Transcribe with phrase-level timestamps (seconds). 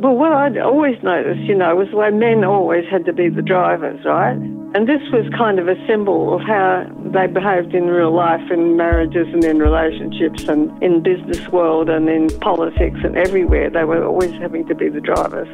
[0.00, 3.42] Well, what I'd always noticed, you know, was way men always had to be the
[3.42, 4.36] drivers, right?
[4.76, 8.76] And this was kind of a symbol of how they behaved in real life, in
[8.76, 13.70] marriages and in relationships and in business world and in politics and everywhere.
[13.70, 15.48] They were always having to be the drivers.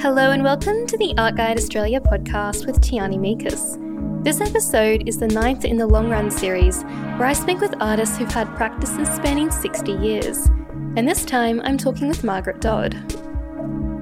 [0.00, 3.76] Hello and welcome to the Art Guide Australia podcast with Tiarney Miekus.
[4.24, 6.84] This episode is the ninth in the Long Run series,
[7.18, 10.48] where I speak with artists who've had practices spanning 60 years
[10.96, 12.94] and this time I'm talking with Margaret Dodd.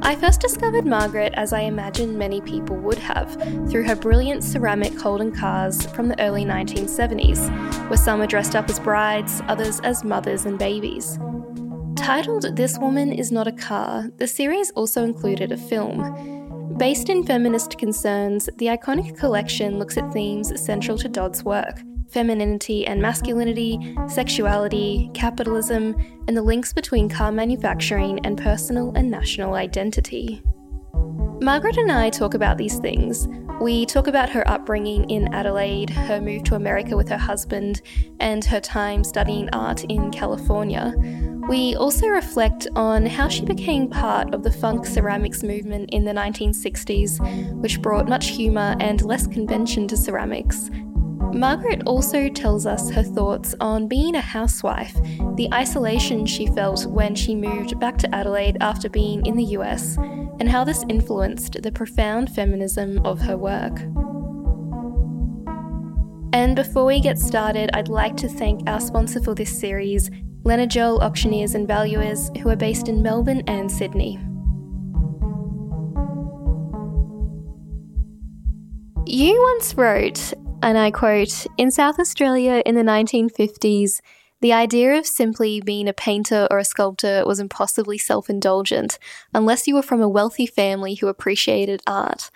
[0.02, 3.34] I first discovered Margaret as I imagine many people would have,
[3.69, 7.51] through her brilliant ceramic Holden cars from the early 1970s,
[7.88, 11.19] where some are dressed up as brides, others as mothers and babies.
[11.96, 16.77] Titled This Woman Is Not a Car, the series also included a film.
[16.79, 22.87] Based in feminist concerns, the iconic collection looks at themes central to Dodd's work, femininity
[22.87, 25.95] and masculinity, sexuality, capitalism,
[26.27, 30.43] and the links between car manufacturing and personal and national identity.
[31.41, 33.29] Margaret and I talk about these things.
[33.60, 37.80] We talk about her upbringing in Adelaide, her move to America with her husband,
[38.19, 40.95] and her time studying art in California.
[41.49, 46.13] We also reflect on how she became part of the funk ceramics movement in the
[46.13, 50.71] 1960s, which brought much humour and less convention to ceramics,
[51.33, 54.95] Margaret also tells us her thoughts on being a housewife,
[55.37, 59.97] the isolation she felt when she moved back to Adelaide after being in the US,
[60.41, 63.80] and how this influenced the profound feminism of her work.
[66.33, 70.10] And before we get started, I'd like to thank our sponsor for this series,
[70.44, 74.19] Leonard Joel Auctioneers and Valuers, who are based in Melbourne and Sydney.
[79.06, 84.00] You once wrote, and I quote In South Australia in the 1950s,
[84.41, 88.98] the idea of simply being a painter or a sculptor was impossibly self indulgent,
[89.34, 92.30] unless you were from a wealthy family who appreciated art.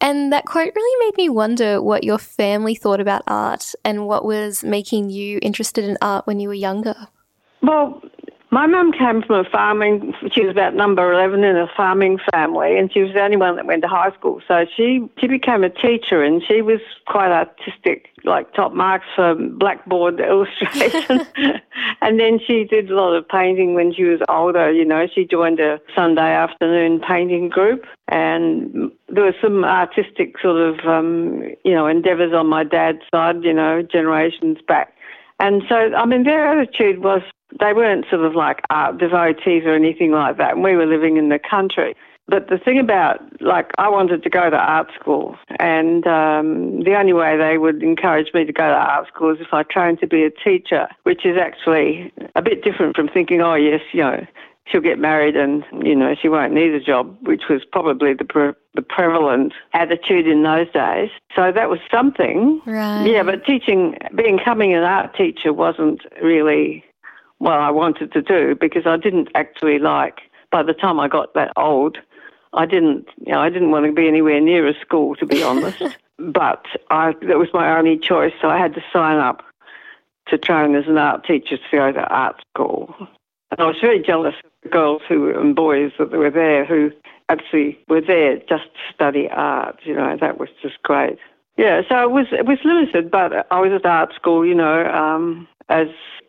[0.00, 4.24] And that quote really made me wonder what your family thought about art and what
[4.24, 7.08] was making you interested in art when you were younger.
[7.62, 8.02] Well,
[8.50, 12.78] my mum came from a farming, she was about number 11 in a farming family,
[12.78, 14.40] and she was the only one that went to high school.
[14.46, 19.34] So she, she became a teacher, and she was quite artistic, like top marks for
[19.34, 21.26] blackboard illustration.
[22.00, 24.70] and then she did a lot of painting when she was older.
[24.70, 30.60] You know, she joined a Sunday afternoon painting group, and there were some artistic sort
[30.60, 34.92] of, um, you know, endeavours on my dad's side, you know, generations back.
[35.38, 37.22] And so, I mean, their attitude was
[37.60, 40.54] they weren't sort of like art devotees or anything like that.
[40.54, 41.94] And we were living in the country.
[42.28, 46.96] But the thing about, like, I wanted to go to art school, and um, the
[46.96, 50.00] only way they would encourage me to go to art school is if I trained
[50.00, 54.00] to be a teacher, which is actually a bit different from thinking, oh, yes, you
[54.00, 54.26] know,
[54.66, 58.24] she'll get married and, you know, she won't need a job, which was probably the,
[58.24, 61.10] pre- the prevalent attitude in those days.
[61.34, 62.60] So that was something.
[62.66, 63.06] Right.
[63.06, 66.84] Yeah, but teaching, becoming an art teacher wasn't really
[67.38, 70.18] what I wanted to do because I didn't actually like,
[70.50, 71.98] by the time I got that old,
[72.52, 75.42] I didn't, you know, I didn't want to be anywhere near a school, to be
[75.42, 75.82] honest.
[76.18, 79.42] but I, that was my only choice, so I had to sign up
[80.28, 82.94] to train as an art teacher to go to art school.
[83.50, 86.90] And I was very jealous of girls who and boys that were there who
[87.28, 89.78] actually were there just to study art.
[89.84, 91.18] You know, that was just great.
[91.56, 94.44] Yeah, so it was it was limited, but I was at art school.
[94.44, 95.88] You know, um, as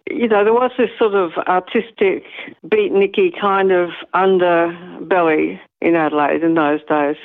[0.10, 2.24] you know, there was this sort of artistic,
[2.66, 7.18] beatniky kind of underbelly in Adelaide in those days.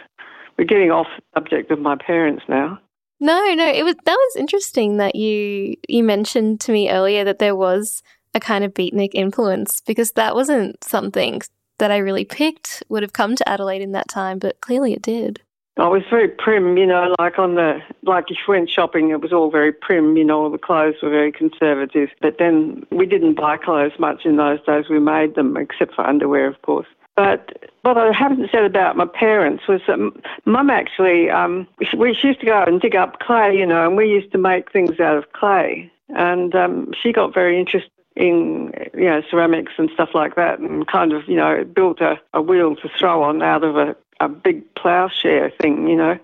[0.58, 2.78] We're getting off subject of my parents now.
[3.20, 7.38] No, no, it was that was interesting that you you mentioned to me earlier that
[7.38, 8.02] there was
[8.34, 11.42] a kind of beatnik influence because that wasn't something
[11.78, 15.02] that I really picked would have come to Adelaide in that time, but clearly it
[15.02, 15.40] did.
[15.78, 19.22] I was very prim, you know, like on the, like if you went shopping, it
[19.22, 22.10] was all very prim, you know, all the clothes were very conservative.
[22.20, 24.84] But then we didn't buy clothes much in those days.
[24.90, 26.86] We made them, except for underwear, of course.
[27.16, 29.98] But what I haven't said about my parents was that
[30.44, 31.66] mum actually, um,
[31.96, 34.38] we, she used to go and dig up clay, you know, and we used to
[34.38, 35.90] make things out of clay.
[36.10, 40.86] And um, she got very interested in you know ceramics and stuff like that, and
[40.86, 44.28] kind of you know built a, a wheel to throw on out of a a
[44.28, 46.18] big ploughshare thing, you know.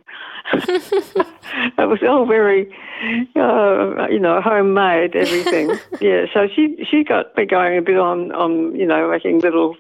[0.52, 2.72] it was all very,
[3.36, 5.70] uh, you know, homemade everything.
[6.00, 9.76] yeah, so she she got me going a bit on on you know making little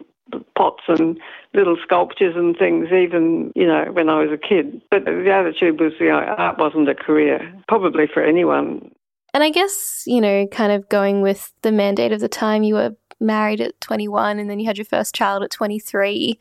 [0.56, 1.18] pots and
[1.54, 4.82] little sculptures and things, even you know when I was a kid.
[4.90, 8.90] But the attitude was, you know, art wasn't a career, probably for anyone.
[9.38, 12.74] And I guess you know, kind of going with the mandate of the time, you
[12.74, 16.36] were married at 21 and then you had your first child at 23.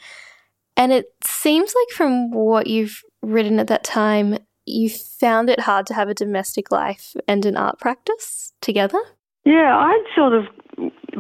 [0.76, 5.86] And it seems like from what you've written at that time, you found it hard
[5.86, 9.00] to have a domestic life and an art practice together?
[9.46, 10.46] Yeah, I'd sort of,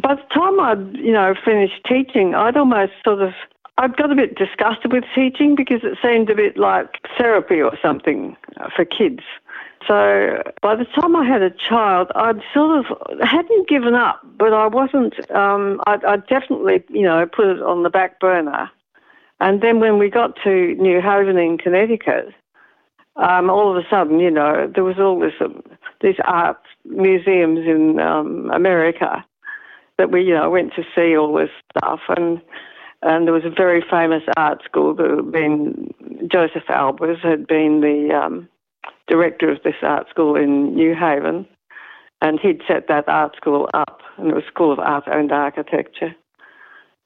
[0.01, 3.33] by the time I'd, you know, finished teaching, I'd almost sort of,
[3.77, 6.89] I'd got a bit disgusted with teaching because it seemed a bit like
[7.19, 8.35] therapy or something
[8.75, 9.21] for kids.
[9.87, 14.53] So by the time I had a child, I'd sort of hadn't given up, but
[14.53, 15.13] I wasn't.
[15.31, 18.69] Um, I'd, I'd definitely, you know, put it on the back burner.
[19.39, 22.33] And then when we got to New Haven in Connecticut,
[23.15, 25.63] um, all of a sudden, you know, there was all this um,
[26.01, 29.25] these art museums in um, America
[29.97, 32.41] that we, you know, went to see all this stuff, and
[33.01, 35.93] and there was a very famous art school that had been
[36.31, 38.49] Josef Albers had been the um,
[39.07, 41.47] director of this art school in New Haven,
[42.21, 46.15] and he'd set that art school up, and it was School of Art and Architecture.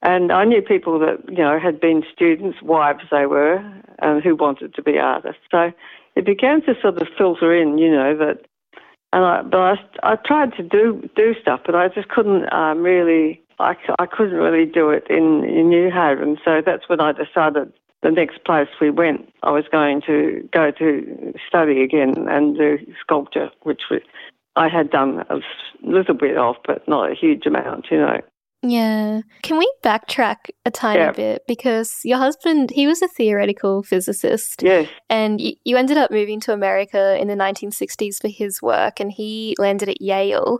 [0.04, 3.58] And I knew people that you know had been students, wives they were,
[4.00, 5.42] and who wanted to be artists.
[5.52, 5.72] So
[6.16, 8.46] it began to sort of filter in, you know, that.
[9.14, 12.82] And I, but I, I tried to do do stuff, but I just couldn't um,
[12.82, 13.42] really.
[13.60, 16.40] I, I couldn't really do it in, in New Haven.
[16.44, 17.72] So that's when I decided
[18.04, 22.80] the next place we went, I was going to go to study again and do
[23.00, 24.02] sculpture, which we,
[24.56, 25.38] I had done a
[25.84, 28.20] little bit of, but not a huge amount, you know.
[28.64, 29.22] Yeah.
[29.42, 31.12] Can we backtrack a tiny yeah.
[31.12, 31.44] bit?
[31.48, 34.62] Because your husband, he was a theoretical physicist.
[34.62, 34.88] Yes.
[35.10, 39.12] And y- you ended up moving to America in the 1960s for his work, and
[39.12, 40.60] he landed at Yale.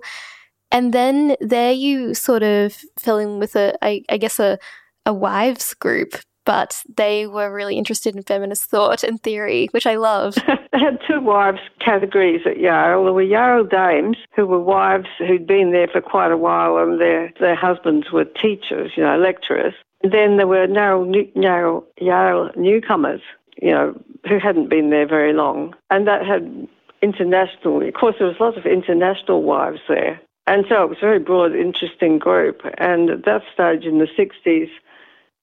[0.72, 4.58] And then there you sort of fell in with a, I, I guess, a,
[5.06, 6.16] a wives group
[6.46, 10.36] but they were really interested in feminist thought and theory, which I love.
[10.74, 13.04] they had two wives categories at Yale.
[13.04, 17.00] There were Yale dames who were wives who'd been there for quite a while and
[17.00, 19.74] their, their husbands were teachers, you know, lecturers.
[20.04, 23.22] And then there were Yale, Yale newcomers,
[23.62, 25.76] you know, who hadn't been there very long.
[25.90, 26.68] And that had
[27.02, 30.20] international, of course, there was lots of international wives there.
[30.48, 32.62] And so it was a very broad, interesting group.
[32.78, 34.70] And at that stage in the 60s,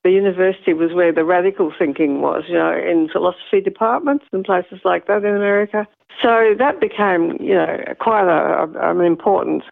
[0.05, 4.81] the university was where the radical thinking was, you know, in philosophy departments and places
[4.85, 5.87] like that in America.
[6.23, 9.65] So that became, you know, quite a, a, an important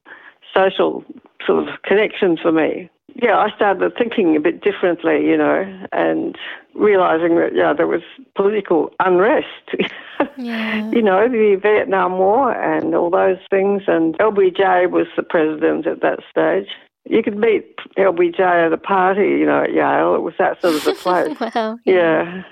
[0.54, 1.04] social
[1.44, 2.90] sort of connection for me.
[3.22, 6.36] Yeah, I started thinking a bit differently, you know, and
[6.74, 8.02] realizing that, yeah, there was
[8.34, 9.46] political unrest.
[10.36, 10.90] yeah.
[10.90, 13.84] You know, the Vietnam War and all those things.
[13.86, 16.68] And LBJ was the president at that stage
[17.08, 20.14] you could meet LBJ at a party, you know, at Yale.
[20.14, 21.54] It was that sort of a place.
[21.54, 21.78] wow.
[21.84, 22.42] Yeah.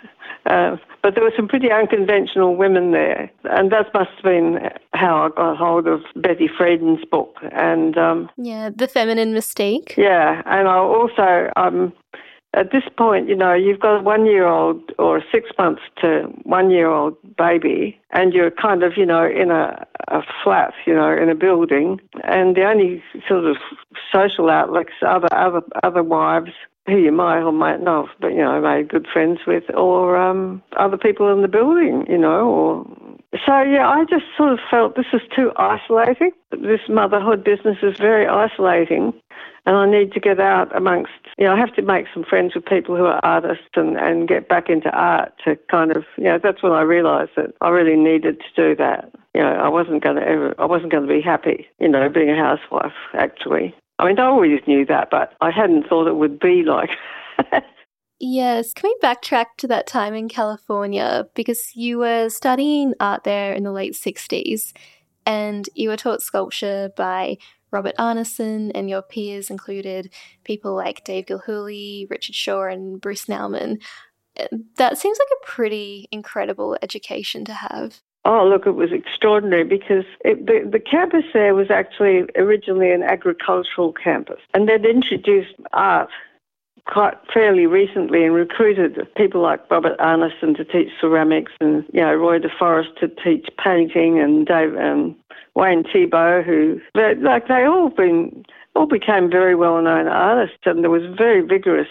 [0.47, 4.59] Uh, but there were some pretty unconventional women there, and that must have been
[4.93, 7.37] how I got hold of Betty Friedan's book.
[7.53, 9.97] And um, yeah, the feminine mystique.
[9.97, 11.93] Yeah, and I also um,
[12.55, 16.23] at this point, you know, you've got a one year old or six months to
[16.45, 20.95] one year old baby, and you're kind of, you know, in a, a flat, you
[20.95, 23.57] know, in a building, and the only sort of
[24.13, 26.53] social outlets other, other, other wives
[26.87, 30.17] who you might or might not have, but, you know, made good friends with, or
[30.17, 32.87] um, other people in the building, you know, or
[33.47, 36.31] so yeah, I just sort of felt this is too isolating.
[36.53, 39.13] This motherhood business is very isolating,
[39.67, 42.55] and I need to get out amongst, you know, I have to make some friends
[42.55, 46.25] with people who are artists and, and get back into art to kind of, you
[46.25, 49.11] know, that's when I realised that I really needed to do that.
[49.35, 52.09] You know, I wasn't going to ever, I wasn't going to be happy, you know,
[52.09, 53.75] being a housewife, actually.
[53.99, 56.91] I mean, I always knew that, but I hadn't thought it would be like
[58.21, 58.73] Yes.
[58.73, 61.27] Can we backtrack to that time in California?
[61.35, 64.73] Because you were studying art there in the late 60s
[65.27, 67.39] and you were taught sculpture by
[67.75, 70.11] Robert Arneson, and your peers included
[70.45, 73.83] people like Dave Gilhooly, Richard Shaw, and Bruce Nauman.
[74.39, 78.01] Uh, that seems like a pretty incredible education to have.
[78.25, 83.03] Oh, look, it was extraordinary because it, the, the campus there was actually originally an
[83.03, 86.09] agricultural campus, and they'd introduced art
[86.87, 92.15] quite fairly recently and recruited people like Robert Arneson to teach ceramics and, you know,
[92.15, 95.15] Roy DeForest to teach painting and Dave and
[95.55, 101.03] Wayne Thiebaud, who, like, they all been, all became very well-known artists and there was
[101.17, 101.89] very vigorous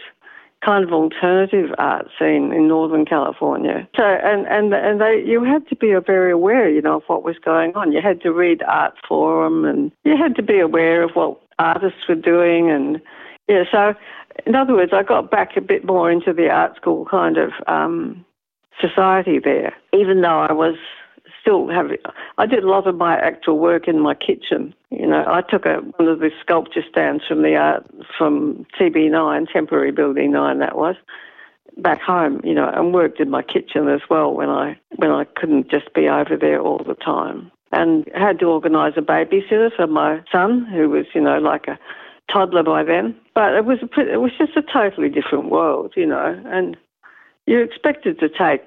[0.64, 3.88] kind of alternative art scene in Northern California.
[3.98, 7.24] So, and, and, and they, you had to be very aware, you know, of what
[7.24, 7.92] was going on.
[7.92, 12.16] You had to read Artforum and you had to be aware of what artists were
[12.16, 13.02] doing and,
[13.48, 13.94] yeah, so
[14.46, 17.52] in other words, I got back a bit more into the art school kind of
[17.68, 18.26] um,
[18.80, 20.76] society there, even though I was
[21.42, 21.92] still have.
[22.38, 24.74] I did a lot of my actual work in my kitchen.
[24.90, 27.86] You know, I took a, one of the sculpture stands from the art
[28.18, 30.96] from TB9, temporary building nine, that was,
[31.78, 32.42] back home.
[32.44, 35.94] You know, and worked in my kitchen as well when I when I couldn't just
[35.94, 37.52] be over there all the time.
[37.72, 41.80] And had to organise a babysitter for my son, who was, you know, like a
[42.32, 43.16] toddler by then.
[43.36, 46.78] But it was it was just a totally different world, you know, and
[47.46, 48.62] you're expected to take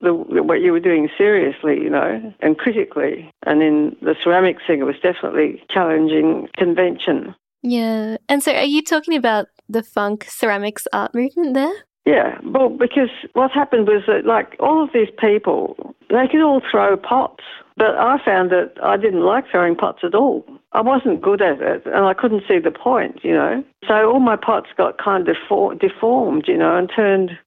[0.00, 3.30] the, what you were doing seriously, you know, and critically.
[3.44, 7.34] And in the ceramics thing, it was definitely challenging convention.
[7.62, 8.18] Yeah.
[8.28, 11.72] And so are you talking about the funk ceramics art movement there?
[12.06, 16.60] Yeah, well, because what happened was that, like, all of these people, they could all
[16.70, 17.42] throw pots,
[17.78, 20.44] but I found that I didn't like throwing pots at all.
[20.72, 23.64] I wasn't good at it, and I couldn't see the point, you know.
[23.88, 25.36] So all my pots got kind of
[25.78, 27.38] deformed, you know, and turned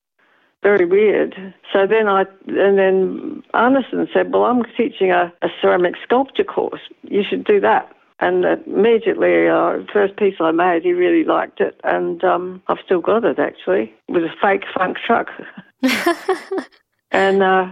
[0.64, 1.36] very weird.
[1.72, 6.82] So then I, and then Arneson said, well, I'm teaching a, a ceramic sculpture course.
[7.04, 7.92] You should do that.
[8.20, 13.00] And immediately, uh, first piece I made, he really liked it, and um, I've still
[13.00, 13.94] got it actually.
[14.08, 15.28] It was a fake funk truck,
[17.12, 17.68] and uh,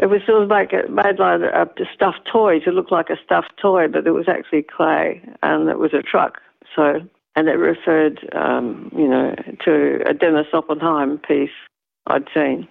[0.00, 3.08] it was sort of like it made like a, a stuffed toy to look like
[3.08, 6.40] a stuffed toy, but it was actually clay, and it was a truck.
[6.74, 7.00] So,
[7.36, 11.50] and it referred, um, you know, to a Dennis Oppenheim piece
[12.08, 12.66] I'd seen.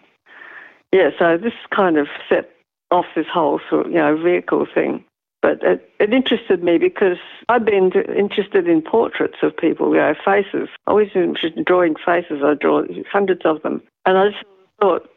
[0.92, 2.50] Yeah, so this kind of set
[2.92, 5.06] off this whole sort of, you know, vehicle thing.
[5.42, 7.18] But it, it interested me because
[7.50, 10.70] I'd been interested in portraits of people, you know, faces.
[10.86, 12.42] I was interested in drawing faces.
[12.44, 13.82] I draw hundreds of them.
[14.06, 14.44] And I just
[14.80, 15.10] thought,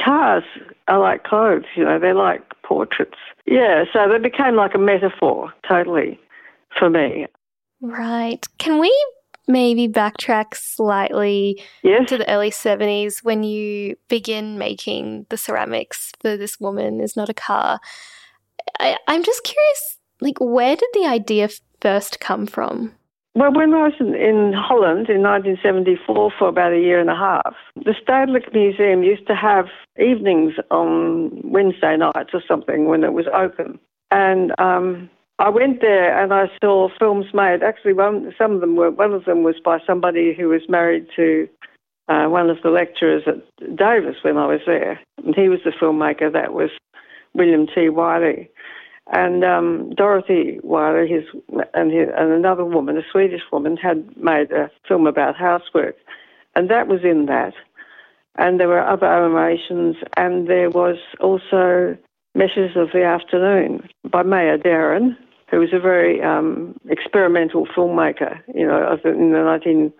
[0.00, 0.44] cars
[0.88, 3.18] are like clothes, you know, they're like portraits.
[3.46, 6.18] Yeah, so they became like a metaphor, totally,
[6.76, 7.26] for me.
[7.80, 8.44] Right.
[8.58, 8.92] Can we
[9.50, 12.08] maybe backtrack slightly yes.
[12.08, 17.28] to the early 70s when you begin making the ceramics for This Woman Is Not
[17.28, 17.80] a Car.
[18.78, 21.48] I, I'm just curious, like, where did the idea
[21.80, 22.94] first come from?
[23.34, 27.14] Well, when I was in, in, Holland in 1974 for about a year and a
[27.14, 29.66] half, the Stedelijk Museum used to have
[30.00, 33.78] evenings on Wednesday nights or something when it was open.
[34.10, 37.62] And um, I went there and I saw films made.
[37.62, 41.06] Actually, one some of them were one of them was by somebody who was married
[41.14, 41.48] to
[42.08, 45.70] uh, one of the lecturers at Davis when I was there, and he was the
[45.70, 46.32] filmmaker.
[46.32, 46.70] That was
[47.34, 47.88] William T.
[47.88, 48.50] Wiley,
[49.12, 51.24] and um, Dorothy Wiley, his
[51.74, 55.96] and his, and another woman, a Swedish woman, had made a film about housework,
[56.54, 57.54] and that was in that.
[58.36, 61.98] And there were other animations, and there was also
[62.34, 65.16] Meshes of the Afternoon by Maya Deren,
[65.50, 69.92] who was a very um, experimental filmmaker, you know, in the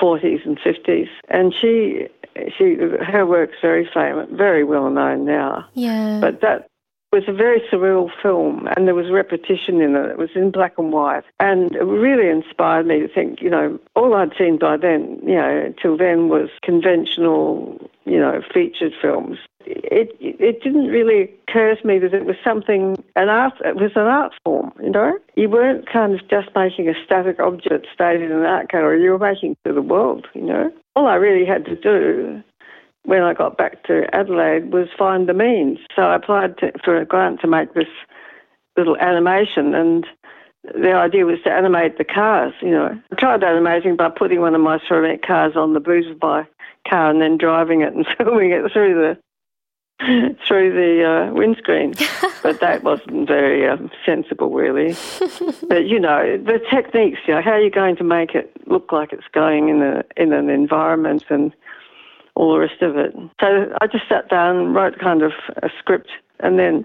[0.00, 1.08] 1940s and 50s.
[1.28, 2.08] And she,
[2.58, 5.66] she, her work's very famous, very well known now.
[5.74, 6.18] Yeah.
[6.20, 6.68] But that
[7.12, 10.10] was a very surreal film, and there was repetition in it.
[10.10, 13.42] It was in black and white, and it really inspired me to think.
[13.42, 18.40] You know, all I'd seen by then, you know, till then was conventional, you know,
[18.52, 23.54] featured films it it didn't really occur to me that it was something an art
[23.64, 27.38] it was an art form you know you weren't kind of just making a static
[27.38, 31.06] object stayed in an art gallery you were making to the world you know all
[31.06, 32.42] I really had to do
[33.04, 36.96] when I got back to Adelaide was find the means so I applied to, for
[36.96, 37.88] a grant to make this
[38.76, 40.06] little animation and
[40.64, 42.96] the idea was to animate the cars, you know.
[43.10, 46.46] I tried animating by putting one of my ceramic cars on the boot of my
[46.88, 49.18] car and then driving it and filming it through the
[50.48, 51.94] through the uh, windscreen.
[52.42, 54.96] but that wasn't very um, sensible, really.
[55.68, 57.20] but you know, the techniques.
[57.26, 60.04] You know, how are you going to make it look like it's going in a
[60.16, 61.52] in an environment and
[62.42, 63.14] all the rest of it.
[63.40, 65.32] So I just sat down, wrote kind of
[65.62, 66.84] a script, and then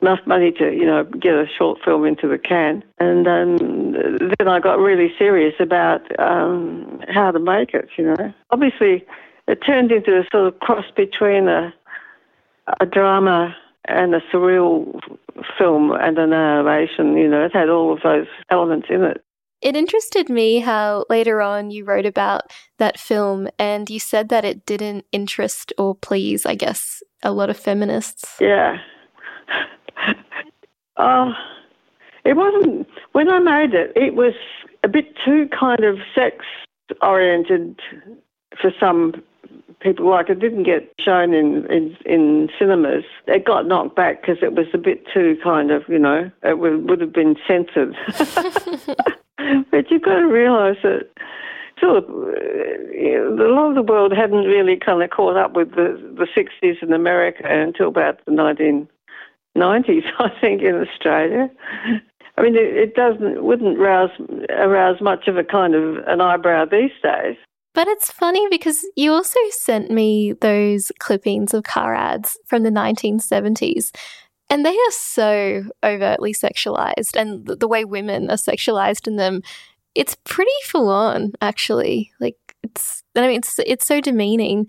[0.00, 3.92] enough money to you know get a short film into the can, and um,
[4.38, 7.88] then I got really serious about um, how to make it.
[7.96, 9.04] You know, obviously.
[9.48, 11.74] It turned into a sort of cross between a
[12.78, 13.56] a drama
[13.86, 15.00] and a surreal
[15.58, 17.16] film and an animation.
[17.16, 19.24] You know, it had all of those elements in it.
[19.62, 24.44] It interested me how later on you wrote about that film and you said that
[24.44, 28.36] it didn't interest or please, I guess, a lot of feminists.
[28.40, 28.78] Yeah.
[30.96, 31.32] Oh,
[32.26, 34.34] it wasn't, when I made it, it was
[34.84, 36.44] a bit too kind of sex
[37.00, 37.80] oriented
[38.60, 39.14] for some
[39.80, 43.04] people like it didn't get shown in, in, in cinemas.
[43.26, 46.58] It got knocked back because it was a bit too kind of, you know, it
[46.58, 47.96] would, would have been censored.
[49.70, 51.08] but you've got to realise that
[51.82, 56.26] uh, a lot of the world hadn't really kind of caught up with the, the
[56.36, 61.50] 60s in America until about the 1990s, I think, in Australia.
[62.38, 64.10] I mean, it, it doesn't wouldn't rouse
[64.50, 67.36] arouse much of a kind of an eyebrow these days.
[67.74, 72.70] But it's funny because you also sent me those clippings of car ads from the
[72.70, 73.90] 1970s.
[74.50, 79.42] And they are so overtly sexualized, and the, the way women are sexualized in them,
[79.94, 82.10] it's pretty full on, actually.
[82.18, 84.66] Like, it's, I mean, it's, it's so demeaning.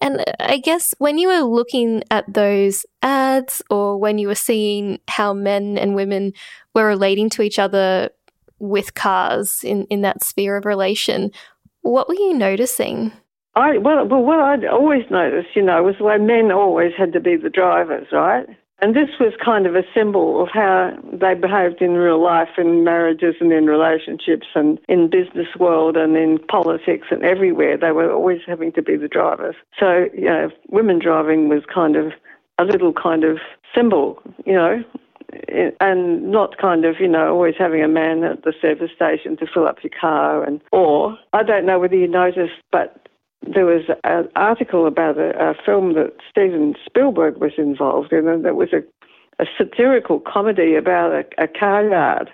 [0.00, 4.98] And I guess when you were looking at those ads or when you were seeing
[5.08, 6.32] how men and women
[6.74, 8.10] were relating to each other
[8.58, 11.30] with cars in, in that sphere of relation,
[11.82, 13.12] what were you noticing?
[13.54, 17.12] I well, well, what I'd always noticed, you know, was the way men always had
[17.14, 18.46] to be the drivers, right?
[18.80, 22.84] And this was kind of a symbol of how they behaved in real life, in
[22.84, 27.78] marriages and in relationships and in business world and in politics and everywhere.
[27.78, 29.56] They were always having to be the drivers.
[29.80, 32.12] So, you know, women driving was kind of
[32.58, 33.38] a little kind of
[33.74, 34.84] symbol, you know,
[35.80, 39.46] and not kind of, you know, always having a man at the service station to
[39.46, 40.44] fill up your car.
[40.44, 43.05] And or I don't know whether you noticed, but
[43.42, 48.44] there was an article about a, a, film that Steven Spielberg was involved in, and
[48.44, 48.82] it was a,
[49.42, 52.30] a satirical comedy about a, a car yard,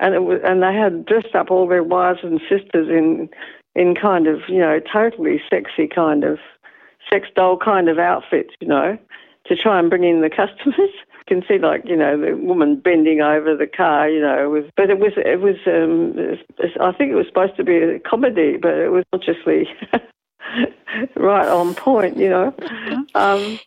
[0.00, 3.28] and it was, and they had dressed up all their wives and sisters in
[3.74, 6.38] in kind of you know totally sexy kind of
[7.12, 8.98] sex doll kind of outfits, you know,
[9.46, 10.76] to try and bring in the customers.
[11.28, 14.64] You can see like you know the woman bending over the car, you know, was
[14.76, 16.14] but it was it was um,
[16.80, 19.68] I think it was supposed to be a comedy, but it was consciously
[21.16, 22.52] right on point, you know.
[22.52, 23.00] Mm-hmm.
[23.14, 23.58] Um,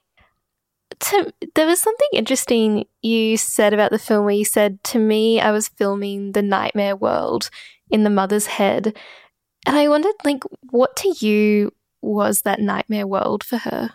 [0.99, 5.39] Tim, there was something interesting you said about the film where you said, To me,
[5.41, 7.49] I was filming the nightmare world
[7.89, 8.95] in the mother's head.
[9.65, 11.71] And I wondered, like, what to you
[12.01, 13.91] was that nightmare world for her?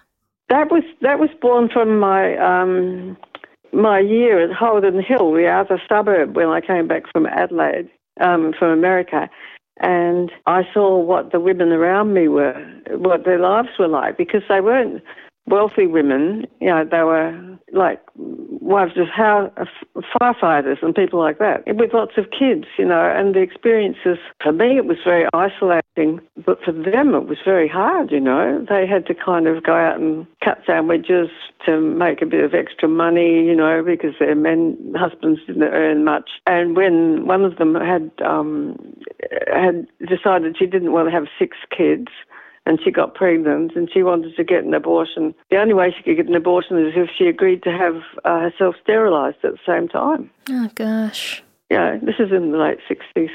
[0.48, 3.18] That was that was born from my um,
[3.72, 7.90] my year at Holden Hill, the outer suburb, when I came back from Adelaide,
[8.20, 9.28] um, from America
[9.80, 12.54] and I saw what the women around me were,
[12.90, 15.02] what their lives were like, because they weren't
[15.48, 16.46] wealthy women.
[16.60, 19.52] You know, they were like wives of how,
[20.20, 22.66] firefighters and people like that, with lots of kids.
[22.78, 27.26] You know, and the experiences for me it was very isolating, but for them it
[27.26, 28.10] was very hard.
[28.10, 31.28] You know, they had to kind of go out and cut sandwiches
[31.66, 33.44] to make a bit of extra money.
[33.46, 38.10] You know, because their men husbands didn't earn much, and when one of them had
[38.24, 38.78] um,
[39.52, 42.08] had decided she didn't want to have six kids
[42.66, 45.34] and she got pregnant and she wanted to get an abortion.
[45.50, 48.40] The only way she could get an abortion is if she agreed to have uh,
[48.40, 50.30] herself sterilised at the same time.
[50.50, 51.42] Oh, gosh.
[51.70, 53.30] Yeah, this is in the late 60s.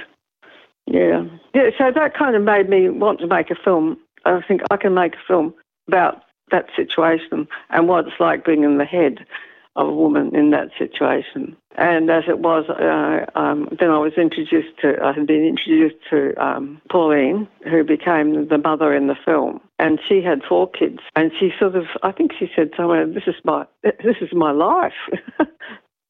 [0.86, 1.26] Yeah.
[1.56, 3.98] Yeah, so that kind of made me want to make a film.
[4.26, 5.54] I think I can make a film
[5.88, 9.26] about that situation and what it's like being in the head
[9.76, 11.56] of a woman in that situation.
[11.76, 15.96] And as it was, uh, um, then I was introduced to, I had been introduced
[16.12, 19.60] to um, Pauline, who became the mother in the film.
[19.80, 21.00] And she had four kids.
[21.16, 24.52] And she sort of, I think she said somewhere, this is my, this is my
[24.52, 24.94] life.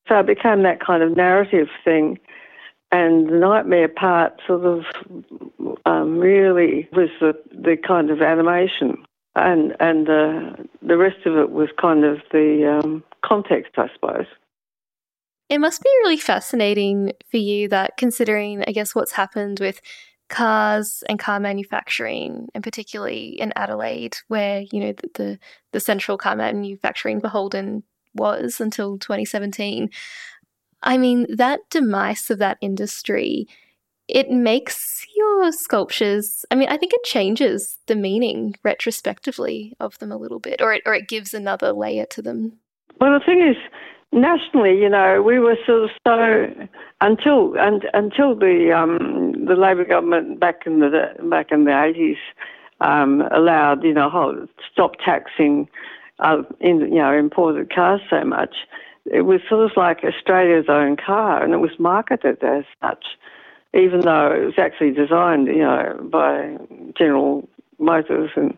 [0.10, 2.20] so it became that kind of narrative thing.
[2.92, 4.84] And the nightmare part sort of
[5.86, 9.04] um, really was the, the kind of animation
[9.36, 14.26] and and uh, the rest of it was kind of the um, context, I suppose.
[15.50, 19.82] It must be really fascinating for you that considering, I guess, what's happened with
[20.30, 25.40] cars and car manufacturing, and particularly in Adelaide, where you know the the,
[25.74, 27.84] the central car manufacturing beholden
[28.16, 29.90] was until 2017.
[30.82, 33.48] I mean, that demise of that industry
[34.08, 40.12] it makes your sculptures i mean i think it changes the meaning retrospectively of them
[40.12, 42.60] a little bit or it, or it gives another layer to them
[43.00, 43.58] well the thing is
[44.12, 46.68] nationally you know we were sort of so
[47.02, 52.18] until and, until the um, the labor government back in the back in the 80s
[52.82, 55.68] um, allowed you know whole, stop taxing
[56.20, 58.56] uh, in you know imported cars so much
[59.06, 63.06] it was sort of like Australia's own car and it was marketed as such
[63.74, 66.58] even though it was actually designed, you know, by
[66.98, 67.48] General
[67.80, 68.58] Motors and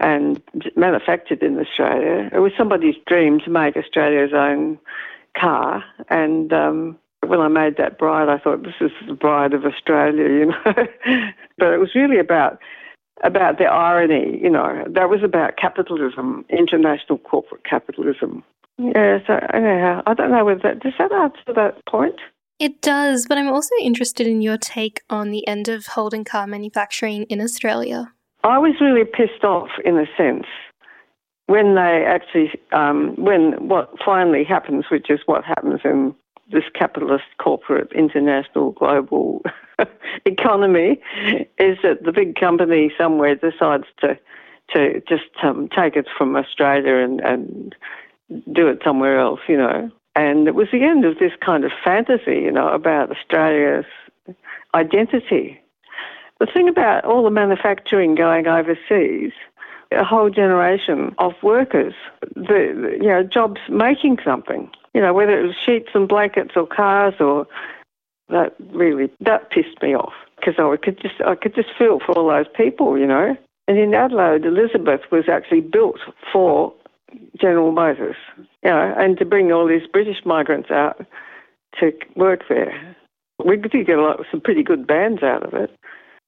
[0.00, 0.42] and
[0.76, 2.30] manufactured in Australia.
[2.32, 4.78] It was somebody's dream to make Australia's own
[5.38, 9.64] car, and um, when I made that bride, I thought this is the bride of
[9.64, 10.62] Australia, you know.
[11.58, 12.58] but it was really about
[13.22, 14.84] about the irony, you know.
[14.88, 18.42] That was about capitalism, international corporate capitalism.
[18.78, 22.18] Yeah, so anyhow, I don't know whether that does that answer that point.
[22.58, 26.46] It does, but I'm also interested in your take on the end of Holden car
[26.46, 28.12] manufacturing in Australia.
[28.44, 30.46] I was really pissed off in a sense
[31.46, 36.14] when they actually, um, when what finally happens, which is what happens in
[36.52, 39.42] this capitalist, corporate, international, global
[40.24, 41.00] economy,
[41.58, 44.18] is that the big company somewhere decides to
[44.74, 47.74] to just um, take it from Australia and, and
[48.52, 49.90] do it somewhere else, you know.
[50.14, 53.86] And it was the end of this kind of fantasy, you know, about Australia's
[54.74, 55.60] identity.
[56.40, 59.32] The thing about all the manufacturing going overseas,
[59.92, 61.94] a whole generation of workers,
[62.34, 66.66] the, you know, jobs making something, you know, whether it was sheets and blankets or
[66.66, 67.46] cars or
[68.30, 72.12] that really, that pissed me off because I could just, I could just feel for
[72.12, 73.36] all those people, you know.
[73.68, 76.00] And in Adelaide, Elizabeth was actually built
[76.32, 76.72] for
[77.38, 81.04] General Motors, you know, and to bring all these British migrants out
[81.78, 82.96] to work there.
[83.44, 85.70] We did get a lot, some pretty good bands out of it.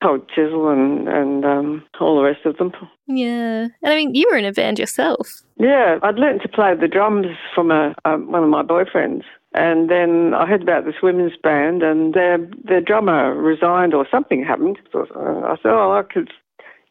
[0.03, 2.73] Cold Chisel and, and um, all the rest of them.
[3.07, 3.69] Yeah.
[3.83, 5.43] And I mean, you were in a band yourself.
[5.59, 9.23] Yeah, I'd learnt to play the drums from a, um, one of my boyfriends.
[9.55, 14.43] And then I heard about this women's band, and their their drummer resigned or something
[14.43, 14.79] happened.
[14.91, 15.07] So
[15.47, 16.31] I said, "Oh, I could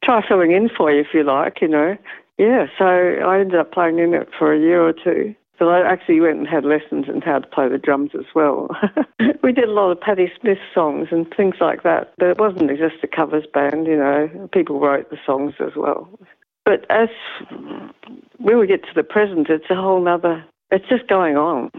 [0.03, 1.97] try filling in for you if you like," you know.
[2.37, 5.35] Yeah, so I ended up playing in it for a year or two.
[5.61, 8.67] So I actually went and had lessons in how to play the drums as well.
[9.43, 12.67] we did a lot of Patti Smith songs and things like that, but it wasn't
[12.79, 14.49] just a covers band, you know.
[14.51, 16.09] People wrote the songs as well.
[16.65, 17.09] But as
[18.39, 21.69] when we get to the present, it's a whole other, it's just going on.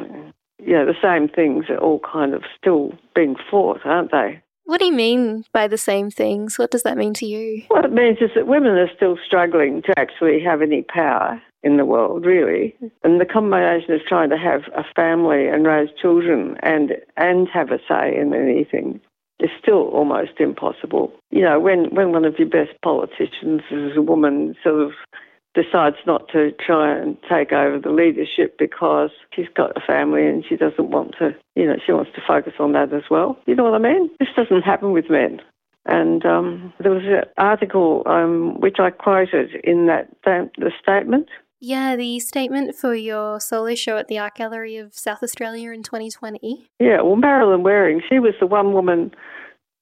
[0.65, 4.41] Yeah, the same things are all kind of still being fought, aren't they?
[4.63, 6.57] What do you mean by the same things?
[6.57, 7.65] What does that mean to you?
[7.67, 11.77] What it means is that women are still struggling to actually have any power in
[11.77, 12.77] the world, really.
[13.05, 17.71] And the combination of trying to have a family and raise children and and have
[17.71, 19.01] a say in anything
[19.43, 21.13] is still almost impossible.
[21.31, 24.93] You know, when, when one of your best politicians is a woman sort of
[25.55, 30.45] decides not to try and take over the leadership because she's got a family and
[30.49, 33.39] she doesn't want to, you know, she wants to focus on that as well.
[33.47, 34.09] You know what I mean?
[34.19, 35.41] This doesn't happen with men.
[35.85, 41.29] And um, there was an article um, which I quoted in that the statement.
[41.65, 45.85] Yeah, the statement for your solo show at the Art Gallery of South Australia in
[45.85, 46.69] 2020.
[46.81, 49.15] Yeah, well, Marilyn Waring, she was the one woman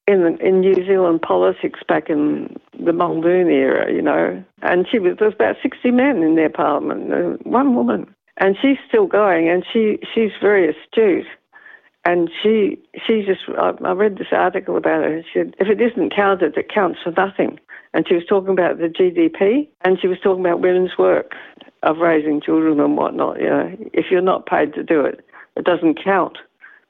[0.07, 5.15] in in New Zealand politics back in the Muldoon era, you know, and she was
[5.17, 9.49] there was about sixty men in their parliament, uh, one woman, and she's still going,
[9.49, 11.25] and she she's very astute,
[12.05, 15.21] and she she just I, I read this article about her.
[15.23, 17.59] She said if it isn't counted, it counts for nothing,
[17.93, 21.33] and she was talking about the GDP, and she was talking about women's work
[21.83, 23.39] of raising children and whatnot.
[23.39, 26.37] You know, if you're not paid to do it, it doesn't count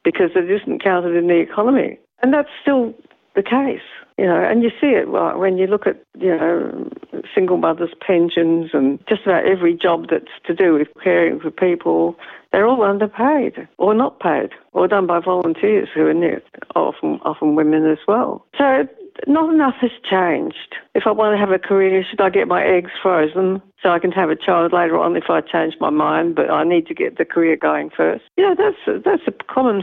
[0.04, 1.98] because it isn't counted in the economy.
[2.22, 2.94] And that's still
[3.34, 3.80] the case,
[4.18, 6.90] you know, and you see it when you look at, you know,
[7.34, 12.16] single mothers' pensions and just about every job that's to do with caring for people,
[12.52, 16.42] they're all underpaid or not paid or done by volunteers who are
[16.76, 18.46] often, often women as well.
[18.58, 18.86] So
[19.26, 20.76] not enough has changed.
[20.94, 23.98] If I want to have a career, should I get my eggs frozen so I
[23.98, 26.34] can have a child later on if I change my mind?
[26.34, 28.24] But I need to get the career going first.
[28.36, 29.82] You know, that's that's a common,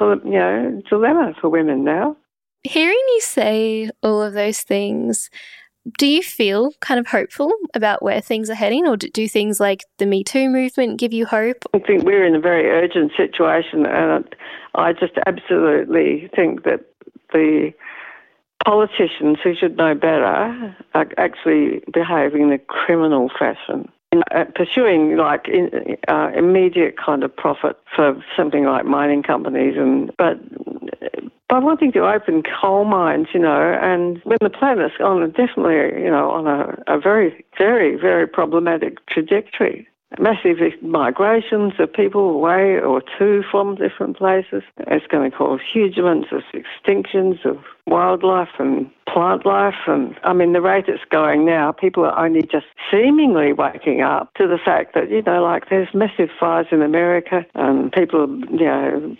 [0.00, 2.16] you know, dilemma for women now.
[2.64, 5.30] Hearing you say all of those things,
[5.98, 9.84] do you feel kind of hopeful about where things are heading, or do things like
[9.98, 11.64] the Me Too movement give you hope?
[11.74, 14.24] I think we're in a very urgent situation, and
[14.76, 16.84] I just absolutely think that
[17.32, 17.72] the
[18.64, 23.90] politicians who should know better are actually behaving in a criminal fashion.
[24.30, 30.12] Uh, pursuing like in, uh, immediate kind of profit for something like mining companies, and
[30.18, 30.38] but
[31.52, 36.02] by wanting to open coal mines, you know, and when the planet's on a definitely,
[36.02, 39.86] you know, on a, a very, very, very problematic trajectory
[40.18, 44.62] massive migrations of people away or to from different places.
[44.78, 49.74] It's going to cause huge amounts of extinctions of wildlife and plant life.
[49.86, 54.32] And I mean, the rate it's going now, people are only just seemingly waking up
[54.34, 58.66] to the fact that, you know, like there's massive fires in America and people, you
[58.66, 59.16] know,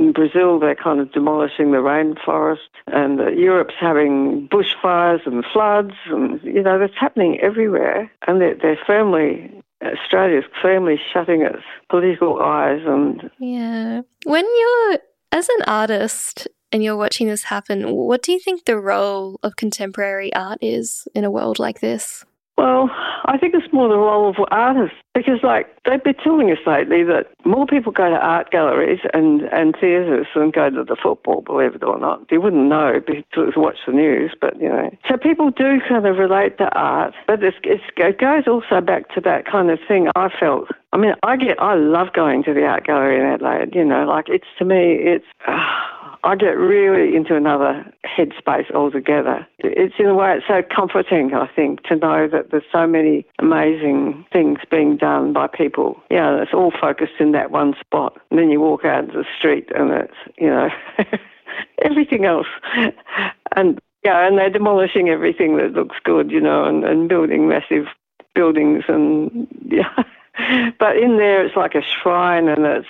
[0.00, 5.94] in Brazil, they're kind of demolishing the rainforest, and uh, Europe's having bushfires and floods,
[6.06, 12.40] and you know that's happening everywhere, and they're, they're firmly Australia's firmly shutting its political
[12.40, 14.02] eyes and yeah.
[14.24, 14.98] When you're
[15.32, 19.56] as an artist and you're watching this happen, what do you think the role of
[19.56, 22.24] contemporary art is in a world like this?
[22.60, 22.90] Well,
[23.24, 27.02] I think it's more the role of artists because, like, they've been telling us lately
[27.04, 31.40] that more people go to art galleries and, and theatres than go to the football,
[31.40, 32.20] believe it or not.
[32.30, 34.90] You wouldn't know because watch the news, but, you know.
[35.08, 39.08] So people do kind of relate to art, but it's, it's, it goes also back
[39.14, 40.68] to that kind of thing I felt.
[40.92, 44.04] I mean, I get, I love going to the art gallery in Adelaide, you know,
[44.04, 45.24] like, it's to me, it's.
[45.48, 45.56] Uh,
[46.22, 49.46] I get really into another headspace altogether.
[49.58, 53.26] It's in a way it's so comforting, I think, to know that there's so many
[53.38, 56.00] amazing things being done by people.
[56.10, 58.20] You know, it's all focused in that one spot.
[58.30, 60.68] And then you walk out into the street and it's, you know,
[61.82, 62.48] everything else.
[63.56, 67.86] And yeah, and they're demolishing everything that looks good, you know, and, and building massive
[68.34, 70.02] buildings and yeah.
[70.78, 72.88] But in there it's like a shrine and it's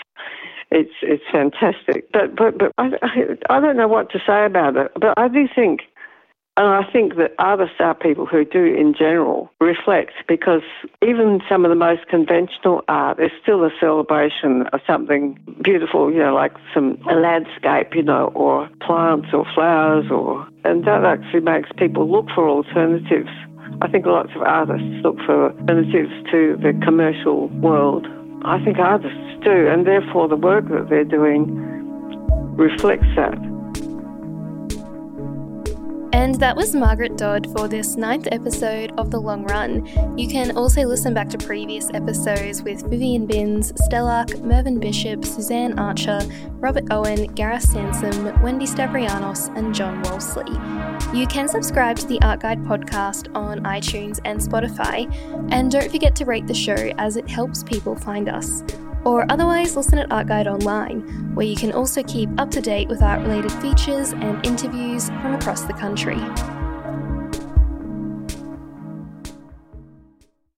[0.70, 2.10] it's it's fantastic.
[2.12, 4.92] But but but I, I, I don't know what to say about it.
[4.94, 5.80] But I do think,
[6.56, 10.62] and I think that artists are people who do in general reflect because
[11.02, 16.12] even some of the most conventional art is still a celebration of something beautiful.
[16.12, 21.04] You know, like some a landscape, you know, or plants or flowers, or and that
[21.04, 23.30] actually makes people look for alternatives.
[23.82, 28.06] I think lots of artists look for alternatives to the commercial world.
[28.42, 31.56] I think artists do, and therefore the work that they're doing
[32.56, 33.49] reflects that.
[36.12, 39.86] And that was Margaret Dodd for this ninth episode of The Long Run.
[40.18, 45.78] You can also listen back to previous episodes with Vivienne Binns, Stelarc, Mervyn Bishop, Suzanne
[45.78, 46.20] Archer,
[46.54, 50.58] Robert Owen, Gareth Sansom, Wendy Stavrianos, and John Wolseley.
[51.16, 55.08] You can subscribe to the Art Guide podcast on iTunes and Spotify,
[55.52, 58.64] and don't forget to rate the show as it helps people find us
[59.04, 61.00] or otherwise listen at Art Guide Online,
[61.34, 65.34] where you can also keep up to date with art related features and interviews from
[65.34, 66.20] across the country.